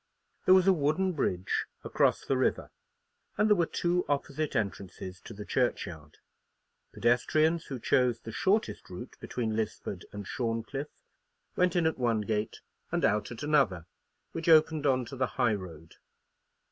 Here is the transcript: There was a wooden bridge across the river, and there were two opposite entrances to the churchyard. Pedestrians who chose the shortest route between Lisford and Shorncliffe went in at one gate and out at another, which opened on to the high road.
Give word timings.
There 0.45 0.55
was 0.55 0.65
a 0.65 0.73
wooden 0.73 1.11
bridge 1.11 1.67
across 1.83 2.25
the 2.25 2.35
river, 2.35 2.71
and 3.37 3.47
there 3.47 3.55
were 3.55 3.67
two 3.67 4.03
opposite 4.09 4.55
entrances 4.55 5.21
to 5.25 5.31
the 5.31 5.45
churchyard. 5.45 6.17
Pedestrians 6.91 7.65
who 7.65 7.79
chose 7.79 8.19
the 8.19 8.31
shortest 8.31 8.89
route 8.89 9.15
between 9.19 9.55
Lisford 9.55 10.05
and 10.11 10.25
Shorncliffe 10.25 11.03
went 11.55 11.75
in 11.75 11.85
at 11.85 11.99
one 11.99 12.21
gate 12.21 12.61
and 12.91 13.05
out 13.05 13.29
at 13.31 13.43
another, 13.43 13.85
which 14.31 14.49
opened 14.49 14.87
on 14.87 15.05
to 15.05 15.15
the 15.15 15.27
high 15.37 15.53
road. 15.53 15.97